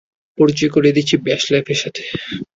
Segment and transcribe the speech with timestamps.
[0.37, 2.03] পরিচয় করিয়ে দিচ্ছি ব্যাশ লাইফের সাথে।